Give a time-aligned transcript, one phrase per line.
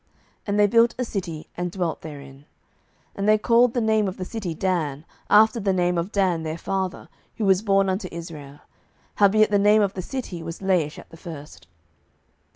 [0.47, 2.45] And they built a city, and dwelt therein.
[3.09, 6.41] 07:018:029 And they called the name of the city Dan, after the name of Dan
[6.41, 8.61] their father, who was born unto Israel:
[9.19, 11.67] howbeit the name of the city was Laish at the first.